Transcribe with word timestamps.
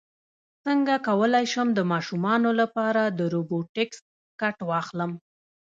څنګه 0.65 0.93
کولی 1.07 1.45
شم 1.53 1.67
د 1.75 1.79
ماشومانو 1.91 2.49
لپاره 2.61 3.01
د 3.17 3.19
روبوټکس 3.33 3.97
کټ 4.41 4.57
واخلم 4.69 5.11